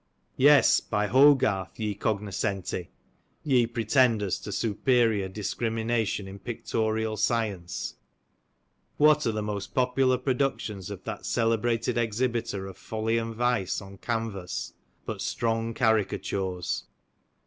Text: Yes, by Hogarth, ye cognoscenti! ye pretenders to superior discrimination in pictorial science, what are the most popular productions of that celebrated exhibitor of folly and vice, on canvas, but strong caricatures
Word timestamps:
Yes, 0.37 0.79
by 0.79 1.05
Hogarth, 1.05 1.79
ye 1.79 1.93
cognoscenti! 1.93 2.89
ye 3.43 3.67
pretenders 3.67 4.39
to 4.39 4.51
superior 4.51 5.29
discrimination 5.29 6.27
in 6.27 6.39
pictorial 6.39 7.17
science, 7.17 7.97
what 8.97 9.27
are 9.27 9.31
the 9.31 9.43
most 9.43 9.75
popular 9.75 10.17
productions 10.17 10.89
of 10.89 11.03
that 11.03 11.27
celebrated 11.27 11.99
exhibitor 11.99 12.65
of 12.65 12.77
folly 12.79 13.19
and 13.19 13.35
vice, 13.35 13.79
on 13.79 13.99
canvas, 13.99 14.73
but 15.05 15.21
strong 15.21 15.71
caricatures 15.75 16.85